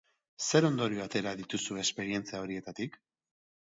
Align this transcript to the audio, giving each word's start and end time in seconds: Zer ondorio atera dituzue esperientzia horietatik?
Zer 0.47 0.65
ondorio 0.69 1.03
atera 1.03 1.33
dituzue 1.41 1.83
esperientzia 1.85 2.41
horietatik? 2.47 2.99